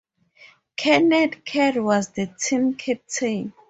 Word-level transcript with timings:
Kenneth 0.77 1.45
Kerr 1.45 1.79
was 1.79 2.09
the 2.09 2.25
team 2.25 2.73
captain. 2.73 3.53